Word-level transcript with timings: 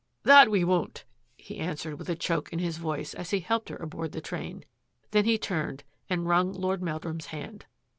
"That 0.31 0.49
we 0.49 0.63
won't," 0.63 1.05
he 1.37 1.57
answered 1.59 1.99
with 1.99 2.09
a 2.09 2.15
choke 2.15 2.51
in 2.51 2.57
his 2.57 2.79
voice 2.79 3.13
as 3.13 3.29
he 3.29 3.39
helped 3.41 3.69
her 3.69 3.75
aboard 3.75 4.13
the 4.13 4.19
train. 4.19 4.65
Then 5.11 5.25
he 5.25 5.37
turned 5.37 5.83
and 6.09 6.25
wrung 6.25 6.53
Lord 6.53 6.81
Meldrum's 6.81 7.27
hand. 7.27 7.67